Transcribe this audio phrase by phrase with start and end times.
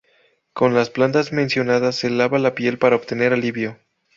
[0.53, 3.77] Con las plantas mencionadas se lava la piel para obtener alivio.